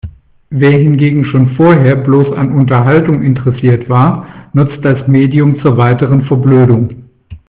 Wer 0.49 0.71
hingegen 0.79 1.25
schon 1.25 1.49
vorher 1.55 1.95
bloß 1.95 2.35
an 2.35 2.53
Unterhaltung 2.53 3.21
interessiert 3.21 3.87
war, 3.87 4.25
nutzt 4.51 4.79
das 4.83 5.07
Medium 5.07 5.59
zur 5.61 5.77
weiteren 5.77 6.23
Verblödung. 6.25 7.03